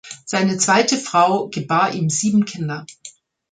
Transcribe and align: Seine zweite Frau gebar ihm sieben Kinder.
Seine 0.25 0.57
zweite 0.57 0.97
Frau 0.97 1.47
gebar 1.49 1.93
ihm 1.93 2.09
sieben 2.09 2.45
Kinder. 2.45 2.87